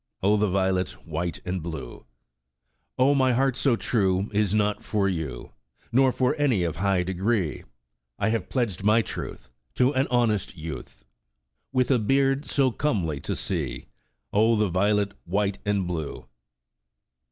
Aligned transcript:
Oh, 0.23 0.35
the 0.35 0.47
violet, 0.49 0.89
white 1.05 1.41
and 1.45 1.61
blue! 1.61 2.07
'Oh, 2.97 3.13
my 3.13 3.33
heart 3.33 3.55
so 3.55 3.75
true 3.75 4.31
Is 4.33 4.51
not 4.51 4.83
for 4.83 5.07
vou. 5.07 5.51
Nor 5.91 6.11
for 6.11 6.33
any 6.37 6.63
of 6.63 6.77
high 6.77 7.03
degree; 7.03 7.65
I 8.17 8.29
have 8.29 8.49
pledged 8.49 8.83
my 8.83 9.03
truth, 9.03 9.51
To 9.75 9.93
an 9.93 10.07
honest 10.09 10.57
youth, 10.57 11.05
With 11.71 11.91
a 11.91 11.99
beard 11.99 12.45
so 12.47 12.71
comely 12.71 13.19
to 13.19 13.35
see.' 13.35 13.89
Oh, 14.33 14.55
the 14.55 14.69
violet, 14.69 15.11
white 15.27 15.59
and 15.67 15.85
blue 15.85 16.25